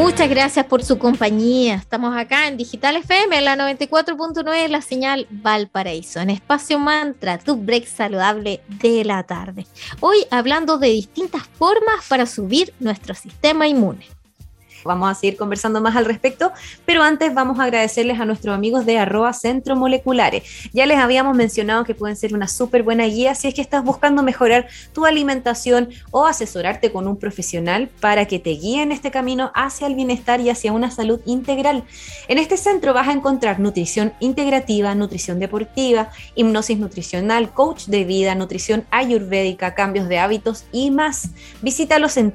Muchas 0.00 0.30
gracias 0.30 0.64
por 0.64 0.82
su 0.82 0.98
compañía. 0.98 1.74
Estamos 1.74 2.16
acá 2.16 2.48
en 2.48 2.56
Digital 2.56 2.96
FM, 2.96 3.38
la 3.42 3.54
94.9, 3.54 4.68
la 4.68 4.80
señal 4.80 5.26
Valparaíso, 5.28 6.20
en 6.20 6.30
Espacio 6.30 6.78
Mantra, 6.78 7.36
tu 7.36 7.56
break 7.56 7.86
saludable 7.86 8.62
de 8.66 9.04
la 9.04 9.22
tarde. 9.24 9.66
Hoy 10.00 10.16
hablando 10.30 10.78
de 10.78 10.88
distintas 10.88 11.42
formas 11.46 12.06
para 12.08 12.24
subir 12.24 12.72
nuestro 12.80 13.14
sistema 13.14 13.68
inmune. 13.68 14.06
Vamos 14.84 15.10
a 15.10 15.14
seguir 15.14 15.36
conversando 15.36 15.80
más 15.80 15.96
al 15.96 16.04
respecto, 16.04 16.52
pero 16.86 17.02
antes 17.02 17.34
vamos 17.34 17.58
a 17.58 17.64
agradecerles 17.64 18.20
a 18.20 18.24
nuestros 18.24 18.54
amigos 18.54 18.86
de 18.86 18.98
arroba 18.98 19.32
centro 19.32 19.76
moleculares. 19.76 20.44
Ya 20.72 20.86
les 20.86 20.98
habíamos 20.98 21.36
mencionado 21.36 21.84
que 21.84 21.94
pueden 21.94 22.16
ser 22.16 22.34
una 22.34 22.48
súper 22.48 22.82
buena 22.82 23.04
guía 23.04 23.34
si 23.34 23.48
es 23.48 23.54
que 23.54 23.60
estás 23.60 23.84
buscando 23.84 24.22
mejorar 24.22 24.68
tu 24.92 25.06
alimentación 25.06 25.90
o 26.10 26.26
asesorarte 26.26 26.92
con 26.92 27.06
un 27.06 27.16
profesional 27.16 27.88
para 28.00 28.26
que 28.26 28.38
te 28.38 28.50
guíe 28.50 28.82
en 28.82 28.92
este 28.92 29.10
camino 29.10 29.50
hacia 29.54 29.86
el 29.86 29.94
bienestar 29.94 30.40
y 30.40 30.50
hacia 30.50 30.72
una 30.72 30.90
salud 30.90 31.20
integral. 31.26 31.84
En 32.28 32.38
este 32.38 32.56
centro 32.56 32.94
vas 32.94 33.08
a 33.08 33.12
encontrar 33.12 33.60
nutrición 33.60 34.12
integrativa, 34.20 34.94
nutrición 34.94 35.38
deportiva, 35.38 36.10
hipnosis 36.34 36.78
nutricional, 36.78 37.52
coach 37.52 37.86
de 37.86 38.04
vida, 38.04 38.34
nutrición 38.34 38.84
ayurvédica, 38.90 39.74
cambios 39.74 40.08
de 40.08 40.18
hábitos 40.18 40.64
y 40.72 40.90
más. 40.90 41.30
Visítalos 41.62 42.16
en 42.16 42.32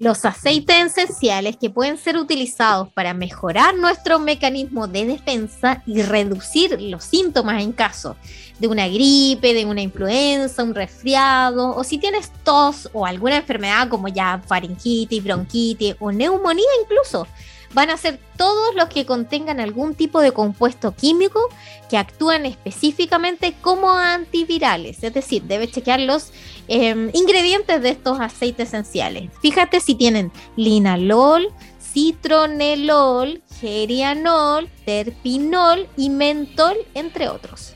Los 0.00 0.24
aceites 0.24 0.96
esenciales 0.96 1.58
que 1.58 1.68
pueden 1.68 1.98
ser 1.98 2.16
utilizados 2.16 2.88
para 2.88 3.12
mejorar 3.12 3.76
nuestro 3.76 4.18
mecanismo 4.18 4.88
de 4.88 5.04
defensa 5.04 5.82
y 5.84 6.00
reducir 6.00 6.80
los 6.80 7.04
síntomas 7.04 7.62
en 7.62 7.72
caso 7.72 8.16
de 8.58 8.66
una 8.66 8.88
gripe, 8.88 9.52
de 9.52 9.66
una 9.66 9.82
influenza, 9.82 10.62
un 10.62 10.74
resfriado, 10.74 11.76
o 11.76 11.84
si 11.84 11.98
tienes 11.98 12.32
tos 12.44 12.88
o 12.94 13.04
alguna 13.04 13.36
enfermedad 13.36 13.90
como 13.90 14.08
ya 14.08 14.40
faringitis, 14.46 15.22
bronquitis 15.22 15.96
o 16.00 16.10
neumonía 16.10 16.64
incluso. 16.82 17.26
Van 17.72 17.90
a 17.90 17.96
ser 17.96 18.18
todos 18.36 18.74
los 18.74 18.88
que 18.88 19.06
contengan 19.06 19.60
algún 19.60 19.94
tipo 19.94 20.20
de 20.20 20.32
compuesto 20.32 20.92
químico 20.94 21.40
que 21.88 21.96
actúan 21.96 22.46
específicamente 22.46 23.54
como 23.60 23.90
antivirales. 23.90 25.02
Es 25.02 25.14
decir, 25.14 25.42
debes 25.44 25.70
chequear 25.70 26.00
los 26.00 26.32
eh, 26.68 27.10
ingredientes 27.12 27.82
de 27.82 27.90
estos 27.90 28.18
aceites 28.20 28.68
esenciales. 28.68 29.30
Fíjate 29.40 29.80
si 29.80 29.94
tienen 29.94 30.32
linalol, 30.56 31.48
citronelol, 31.92 33.42
gerianol, 33.60 34.68
terpinol 34.84 35.88
y 35.96 36.10
mentol, 36.10 36.76
entre 36.94 37.28
otros. 37.28 37.74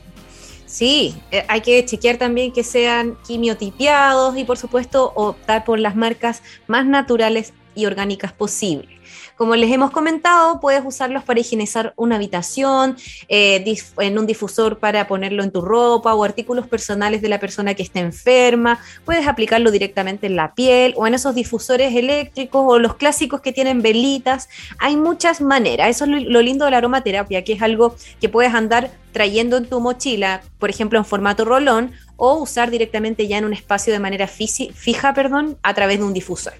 Sí, 0.65 1.15
eh, 1.31 1.45
hay 1.47 1.61
que 1.61 1.85
chequear 1.85 2.17
también 2.17 2.51
que 2.51 2.63
sean 2.63 3.17
quimiotipiados 3.25 4.37
y 4.37 4.43
por 4.43 4.57
supuesto 4.57 5.13
optar 5.15 5.63
por 5.63 5.79
las 5.79 5.95
marcas 5.95 6.41
más 6.67 6.85
naturales 6.85 7.53
y 7.75 7.85
orgánicas 7.85 8.33
posibles. 8.33 8.94
Como 9.35 9.55
les 9.55 9.71
hemos 9.71 9.91
comentado, 9.91 10.61
puedes 10.61 10.81
usarlos 10.85 11.23
para 11.23 11.41
higienizar 11.41 11.93
una 11.97 12.15
habitación, 12.15 12.95
eh, 13.27 13.75
en 13.99 14.17
un 14.17 14.25
difusor 14.25 14.79
para 14.79 15.07
ponerlo 15.07 15.43
en 15.43 15.51
tu 15.51 15.61
ropa 15.61 16.13
o 16.13 16.23
artículos 16.23 16.67
personales 16.67 17.21
de 17.21 17.27
la 17.27 17.39
persona 17.39 17.73
que 17.73 17.83
esté 17.83 17.99
enferma. 17.99 18.79
Puedes 19.03 19.27
aplicarlo 19.27 19.71
directamente 19.71 20.27
en 20.27 20.37
la 20.37 20.53
piel 20.53 20.93
o 20.95 21.05
en 21.05 21.15
esos 21.15 21.35
difusores 21.35 21.93
eléctricos 21.95 22.63
o 22.65 22.79
los 22.79 22.95
clásicos 22.95 23.41
que 23.41 23.51
tienen 23.51 23.81
velitas. 23.81 24.47
Hay 24.79 24.95
muchas 24.95 25.41
maneras. 25.41 25.89
Eso 25.89 26.05
es 26.05 26.11
lo, 26.11 26.19
lo 26.19 26.41
lindo 26.41 26.63
de 26.63 26.71
la 26.71 26.77
aromaterapia, 26.77 27.43
que 27.43 27.53
es 27.53 27.61
algo 27.61 27.95
que 28.21 28.29
puedes 28.29 28.53
andar 28.53 28.89
trayendo 29.11 29.57
en 29.57 29.65
tu 29.65 29.79
mochila, 29.79 30.43
por 30.59 30.69
ejemplo, 30.69 30.99
en 30.99 31.05
formato 31.05 31.45
rolón, 31.45 31.91
o 32.17 32.35
usar 32.35 32.71
directamente 32.71 33.27
ya 33.27 33.37
en 33.37 33.45
un 33.45 33.53
espacio 33.53 33.91
de 33.93 33.99
manera 33.99 34.27
fija, 34.27 35.13
perdón, 35.13 35.57
a 35.63 35.73
través 35.73 35.99
de 35.99 36.05
un 36.05 36.13
difusor. 36.13 36.53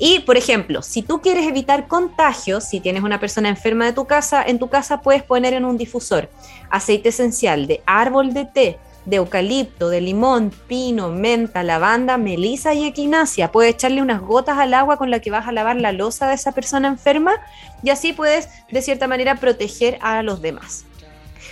Y, 0.00 0.20
por 0.20 0.36
ejemplo, 0.36 0.80
si 0.82 1.02
tú 1.02 1.20
quieres 1.20 1.46
evitar 1.46 1.88
contagios, 1.88 2.64
si 2.64 2.78
tienes 2.78 3.02
una 3.02 3.18
persona 3.18 3.48
enferma 3.48 3.84
de 3.84 3.92
tu 3.92 4.06
casa, 4.06 4.44
en 4.44 4.60
tu 4.60 4.68
casa 4.68 5.00
puedes 5.00 5.24
poner 5.24 5.54
en 5.54 5.64
un 5.64 5.76
difusor 5.76 6.30
aceite 6.70 7.08
esencial 7.08 7.66
de 7.66 7.82
árbol 7.84 8.32
de 8.32 8.44
té, 8.44 8.78
de 9.06 9.16
eucalipto, 9.16 9.88
de 9.88 10.00
limón, 10.00 10.52
pino, 10.68 11.10
menta, 11.10 11.64
lavanda, 11.64 12.16
melisa 12.16 12.74
y 12.74 12.86
equinacia. 12.86 13.50
Puedes 13.50 13.74
echarle 13.74 14.00
unas 14.00 14.20
gotas 14.20 14.58
al 14.58 14.72
agua 14.72 14.98
con 14.98 15.10
la 15.10 15.18
que 15.18 15.32
vas 15.32 15.48
a 15.48 15.52
lavar 15.52 15.76
la 15.76 15.90
losa 15.90 16.28
de 16.28 16.34
esa 16.34 16.52
persona 16.52 16.86
enferma 16.86 17.34
y 17.82 17.90
así 17.90 18.12
puedes, 18.12 18.48
de 18.70 18.82
cierta 18.82 19.08
manera, 19.08 19.36
proteger 19.36 19.98
a 20.00 20.22
los 20.22 20.40
demás. 20.40 20.84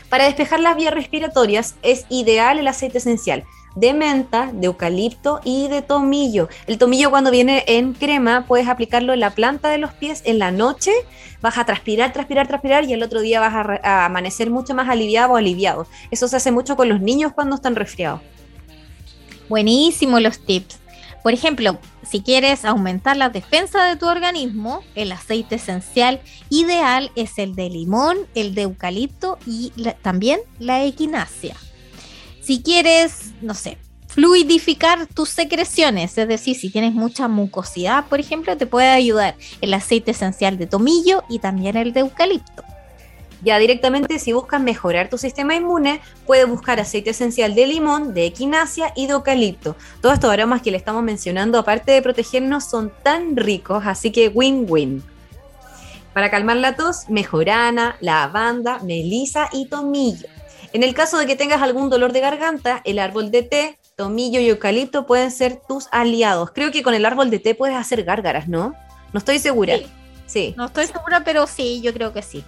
Para 0.09 0.24
despejar 0.24 0.61
las 0.61 0.76
vías 0.76 0.94
respiratorias 0.94 1.74
es 1.82 2.06
ideal 2.11 2.61
el 2.61 2.68
aceite 2.68 2.98
esencial 2.98 3.42
de 3.77 3.93
menta, 3.93 4.51
de 4.53 4.67
eucalipto 4.67 5.41
y 5.45 5.69
de 5.69 5.83
tomillo. 5.83 6.49
El 6.67 6.79
tomillo 6.79 7.11
cuando 7.11 7.31
viene 7.31 7.62
en 7.69 7.93
crema 7.93 8.47
puedes 8.49 8.67
aplicarlo 8.67 9.12
en 9.12 9.21
la 9.21 9.31
planta 9.31 9.69
de 9.69 9.79
los 9.79 9.93
pies 9.93 10.23
en 10.25 10.41
la 10.41 10.51
noche, 10.51 10.91
vas 11.41 11.59
a 11.59 11.65
transpirar, 11.65 12.12
transpirar, 12.12 12.49
transpirar 12.49 12.85
y 12.85 12.93
el 12.95 13.03
otro 13.03 13.21
día 13.21 13.39
vas 13.39 13.55
a, 13.55 14.07
amanecer 14.07 14.51
mucho 14.51 14.75
más 14.75 14.89
aliviado 14.89 15.35
o 15.35 15.37
aliviado. 15.37 15.87
Eso 16.11 16.27
se 16.27 16.37
hace 16.37 16.51
mucho 16.51 16.75
con 16.77 16.89
los 16.89 17.01
niños 17.01 17.33
cuando 17.35 17.55
están 17.55 17.77
resfriados. 17.77 18.23
Buenísimo 19.49 20.19
los 20.19 20.41
tips. 20.45 20.81
Por 21.23 21.35
ejemplo, 21.35 21.79
si 22.09 22.21
quieres 22.21 22.65
aumentar 22.65 23.17
la 23.17 23.31
defensa 23.31 23.85
de 23.85 23.97
tu 23.97 24.07
organismo, 24.07 24.83
el 24.95 25.11
aceite 25.11 25.57
esencial 25.57 26.21
ideal 26.51 27.11
es 27.17 27.39
el 27.39 27.57
de 27.57 27.69
limón, 27.69 28.17
el 28.35 28.55
de 28.55 28.62
eucalipto 28.62 29.37
y 29.45 29.73
también 30.03 30.41
la 30.61 30.85
equinacia. 30.85 31.57
Si 32.46 32.62
quieres, 32.62 33.32
no 33.42 33.54
sé, 33.54 33.76
fluidificar 34.06 35.09
tus 35.09 35.30
secreciones, 35.30 36.16
es 36.16 36.28
decir, 36.28 36.54
si 36.54 36.70
tienes 36.70 36.94
mucha 36.94 37.26
mucosidad, 37.26 38.06
por 38.06 38.20
ejemplo, 38.20 38.56
te 38.56 38.66
puede 38.66 38.87
ayudar 38.87 39.35
el 39.61 39.74
aceite 39.74 40.12
esencial 40.12 40.56
de 40.56 40.68
tomillo 40.68 41.24
y 41.28 41.40
también 41.40 41.76
el 41.76 41.92
de 41.92 42.00
eucalipto. 42.00 42.62
Ya 43.42 43.59
directamente, 43.59 44.20
si 44.20 44.32
buscas 44.32 44.61
mejorar 44.61 45.11
tu 45.11 45.18
sistema 45.18 45.56
inmune, 45.56 46.00
puedes 46.24 46.48
buscar 46.48 46.78
aceite 46.78 47.11
esencial 47.11 47.56
de 47.56 47.66
limón, 47.66 48.14
de 48.14 48.26
equinacia 48.26 48.92
y 48.94 49.09
de 49.09 49.14
eucalipto. 49.14 49.74
Todos 50.00 50.14
estos 50.14 50.30
aromas 50.30 50.62
que 50.62 50.70
le 50.70 50.76
estamos 50.76 51.02
mencionando, 51.02 51.59
aparte 51.59 51.90
de 51.90 52.00
protegernos, 52.00 52.70
son 52.70 52.92
tan 53.02 53.35
ricos, 53.35 53.85
así 53.85 54.12
que 54.12 54.28
win-win. 54.28 55.02
Para 56.12 56.30
calmar 56.30 56.59
la 56.59 56.76
tos, 56.76 57.09
mejorana, 57.09 57.96
lavanda, 58.00 58.78
melisa 58.85 59.48
y 59.52 59.66
tomillo. 59.66 60.28
En 60.72 60.83
el 60.83 60.94
caso 60.94 61.18
de 61.18 61.26
que 61.26 61.37
tengas 61.37 61.62
algún 61.62 61.90
dolor 61.90 62.12
de 62.12 62.20
garganta, 62.20 62.83
el 62.85 62.98
árbol 62.98 63.31
de 63.31 63.42
té, 63.42 63.79
tomillo 63.96 64.40
y 64.40 64.48
eucalipto 64.48 65.07
pueden 65.07 65.31
ser 65.31 65.61
tus 65.68 65.88
aliados. 65.92 66.50
Creo 66.52 66.70
que 66.70 66.83
con 66.83 66.94
el 66.94 67.05
árbol 67.05 67.31
de 67.31 67.38
té 67.38 67.55
puedes 67.55 67.76
hacer 67.76 68.05
gárgaras, 68.05 68.48
¿no? 68.48 68.74
No 69.12 69.18
estoy 69.18 69.38
segura. 69.38 69.76
Sí. 69.76 69.87
sí. 70.26 70.55
No 70.57 70.66
estoy 70.66 70.87
segura, 70.87 71.24
pero 71.24 71.46
sí, 71.46 71.81
yo 71.83 71.92
creo 71.92 72.12
que 72.12 72.22
sí. 72.22 72.44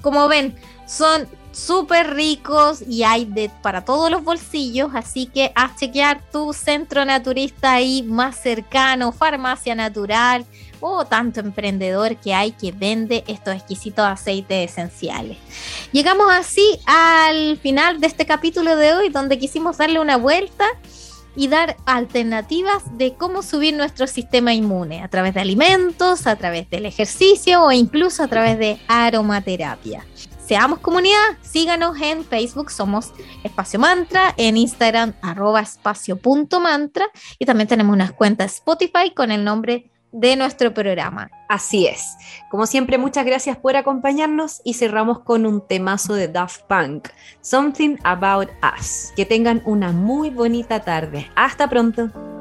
Como 0.00 0.28
ven, 0.28 0.56
son 0.86 1.26
súper 1.56 2.14
ricos 2.14 2.82
y 2.86 3.02
hay 3.02 3.24
de 3.24 3.50
para 3.62 3.84
todos 3.84 4.10
los 4.10 4.22
bolsillos, 4.22 4.90
así 4.94 5.26
que 5.26 5.52
haz 5.54 5.76
chequear 5.76 6.20
tu 6.30 6.52
centro 6.52 7.04
naturista 7.04 7.72
ahí 7.72 8.02
más 8.02 8.36
cercano, 8.36 9.10
farmacia 9.10 9.74
natural 9.74 10.44
o 10.80 11.04
tanto 11.04 11.40
emprendedor 11.40 12.16
que 12.16 12.34
hay 12.34 12.52
que 12.52 12.72
vende 12.72 13.24
estos 13.26 13.54
exquisitos 13.54 14.04
aceites 14.04 14.70
esenciales. 14.70 15.38
Llegamos 15.92 16.28
así 16.30 16.78
al 16.86 17.58
final 17.58 18.00
de 18.00 18.06
este 18.06 18.26
capítulo 18.26 18.76
de 18.76 18.94
hoy 18.94 19.08
donde 19.08 19.38
quisimos 19.38 19.78
darle 19.78 20.00
una 20.00 20.16
vuelta 20.16 20.64
y 21.36 21.48
dar 21.48 21.76
alternativas 21.84 22.96
de 22.96 23.14
cómo 23.14 23.42
subir 23.42 23.76
nuestro 23.76 24.06
sistema 24.06 24.54
inmune 24.54 25.02
a 25.02 25.08
través 25.08 25.34
de 25.34 25.40
alimentos, 25.40 26.26
a 26.26 26.36
través 26.36 26.68
del 26.70 26.86
ejercicio 26.86 27.62
o 27.62 27.72
incluso 27.72 28.22
a 28.22 28.28
través 28.28 28.58
de 28.58 28.78
aromaterapia. 28.88 30.04
Seamos 30.46 30.78
comunidad, 30.78 31.36
síganos 31.42 32.00
en 32.00 32.24
Facebook, 32.24 32.70
somos 32.70 33.12
Espacio 33.42 33.80
Mantra, 33.80 34.32
en 34.36 34.56
Instagram 34.56 35.14
arroba 35.20 35.60
espacio.mantra 35.60 37.06
y 37.38 37.44
también 37.46 37.68
tenemos 37.68 37.92
unas 37.92 38.12
cuentas 38.12 38.54
Spotify 38.54 39.12
con 39.14 39.32
el 39.32 39.42
nombre 39.44 39.90
de 40.16 40.34
nuestro 40.34 40.72
programa. 40.72 41.30
Así 41.48 41.86
es. 41.86 42.16
Como 42.50 42.66
siempre, 42.66 42.96
muchas 42.98 43.26
gracias 43.26 43.56
por 43.58 43.76
acompañarnos 43.76 44.62
y 44.64 44.74
cerramos 44.74 45.20
con 45.20 45.46
un 45.46 45.66
temazo 45.66 46.14
de 46.14 46.28
Daft 46.28 46.62
Punk, 46.62 47.08
Something 47.42 47.96
About 48.02 48.48
Us. 48.76 49.12
Que 49.14 49.26
tengan 49.26 49.62
una 49.66 49.92
muy 49.92 50.30
bonita 50.30 50.80
tarde. 50.80 51.30
Hasta 51.36 51.68
pronto. 51.68 52.35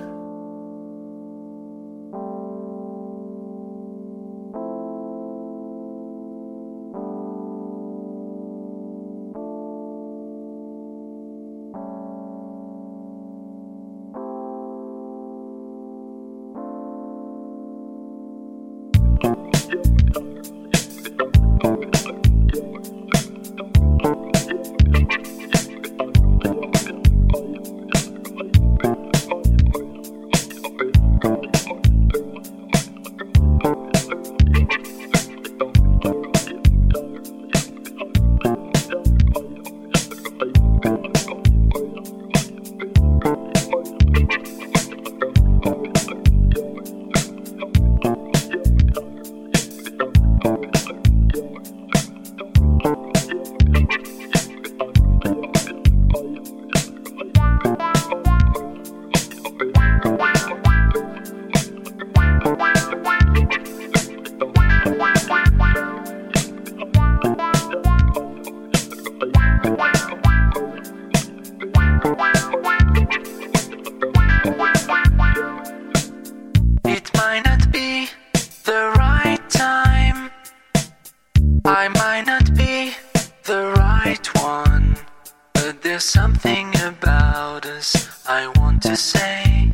There's 85.96 86.04
something 86.04 86.68
about 86.82 87.66
us 87.66 88.28
I 88.28 88.48
want 88.60 88.82
to 88.82 88.98
say. 88.98 89.72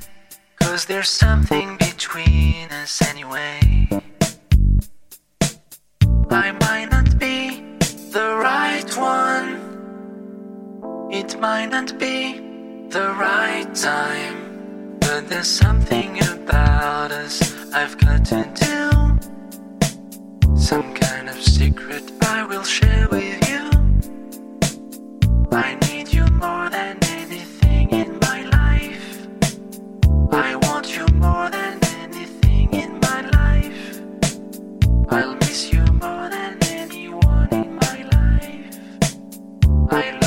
Cause 0.60 0.86
there's 0.86 1.10
something 1.10 1.78
between 1.78 2.70
us 2.70 3.02
anyway. 3.10 3.88
I 6.30 6.52
might 6.62 6.90
not 6.92 7.18
be 7.18 7.64
the 8.12 8.38
right 8.40 8.92
one. 8.98 9.50
It 11.12 11.40
might 11.40 11.72
not 11.72 11.98
be 11.98 12.38
the 12.90 13.16
right 13.18 13.74
time. 13.74 15.00
But 15.00 15.28
there's 15.28 15.50
something 15.50 16.22
about 16.22 17.12
us 17.12 17.74
I've 17.74 17.98
got 17.98 18.26
to 18.26 18.44
do. 18.54 18.92
Some 20.56 20.94
kind 20.94 21.30
of 21.30 21.42
secret 21.42 22.12
I 22.22 22.44
will 22.44 22.64
share 22.64 23.08
with 23.10 23.50
you. 23.50 23.62
I 25.52 25.76
need 25.82 26.01
I 39.94 40.21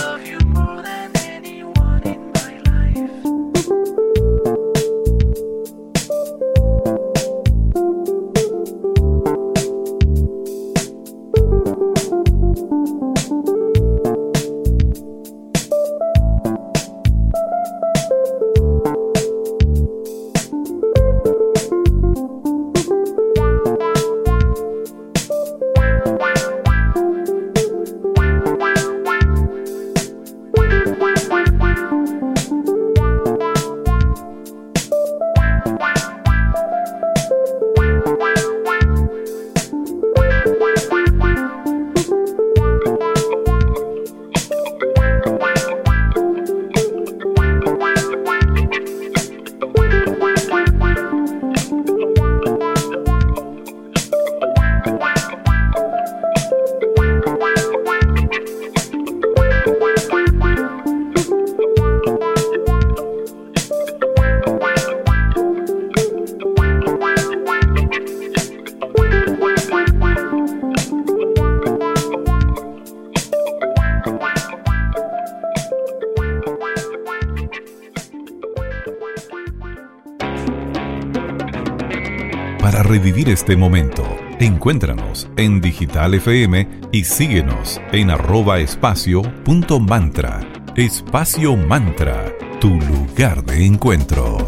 revivir 83.25 83.31
este 83.31 83.57
momento. 83.57 84.03
Encuéntranos 84.39 85.29
en 85.37 85.61
Digital 85.61 86.15
FM 86.15 86.69
y 86.93 87.05
síguenos 87.05 87.81
en 87.93 88.11
arroba 88.11 88.59
espacio 88.59 89.23
punto 89.45 89.81
mantra. 89.81 90.41
Espacio 90.77 91.57
Mantra, 91.57 92.33
tu 92.61 92.71
lugar 92.71 93.45
de 93.45 93.65
encuentro. 93.65 94.44